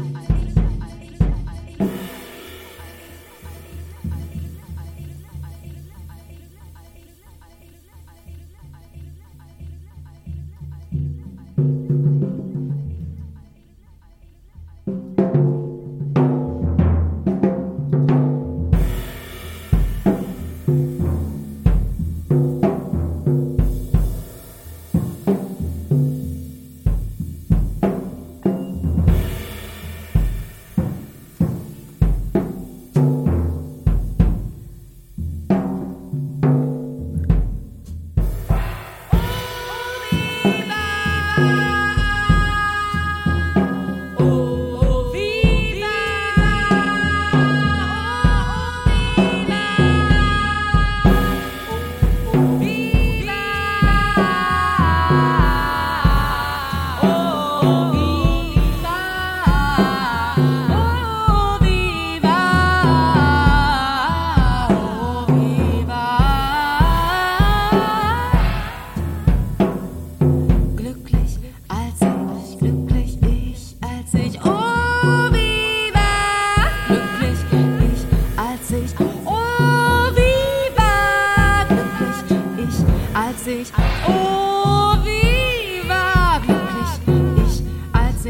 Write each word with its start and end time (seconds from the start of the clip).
I 0.00 0.27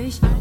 durch 0.08 0.37